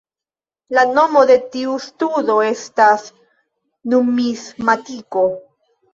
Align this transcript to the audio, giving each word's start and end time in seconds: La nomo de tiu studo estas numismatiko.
La 0.77 0.85
nomo 0.93 1.21
de 1.31 1.35
tiu 1.55 1.75
studo 1.83 2.39
estas 2.47 3.07
numismatiko. 3.95 5.29